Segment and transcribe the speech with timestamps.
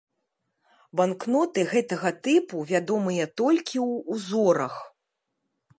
[1.01, 4.75] Банкноты гэтага тыпу вядомыя толькі ў узорах.